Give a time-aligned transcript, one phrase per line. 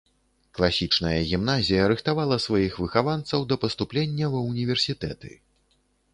[0.59, 5.31] Класічная гімназія рыхтавала сваіх выхаванцаў да паступлення ва ўніверсітэты.